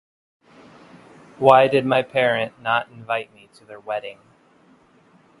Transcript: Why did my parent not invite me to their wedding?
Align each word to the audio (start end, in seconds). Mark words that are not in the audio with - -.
Why 1.37 1.67
did 1.67 1.85
my 1.85 2.01
parent 2.01 2.59
not 2.59 2.89
invite 2.89 3.31
me 3.35 3.49
to 3.53 3.65
their 3.65 3.79
wedding? 3.79 4.17